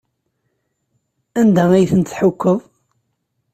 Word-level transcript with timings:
Anda 1.39 1.63
ay 1.71 1.87
ten-tḥukkeḍ? 1.91 2.59